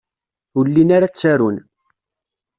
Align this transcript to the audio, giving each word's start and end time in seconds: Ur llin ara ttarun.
Ur 0.57 0.65
llin 0.69 0.93
ara 0.95 1.07
ttarun. 1.11 1.55